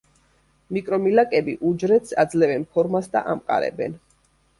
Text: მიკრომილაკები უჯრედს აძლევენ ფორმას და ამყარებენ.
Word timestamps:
მიკრომილაკები 0.77 1.53
უჯრედს 1.71 2.15
აძლევენ 2.23 2.65
ფორმას 2.73 3.11
და 3.17 3.23
ამყარებენ. 3.35 3.95